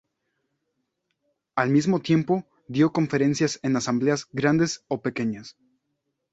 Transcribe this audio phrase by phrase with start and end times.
[1.53, 5.55] Al mismo tiempo dio conferencias en asambleas grandes o pequeñas.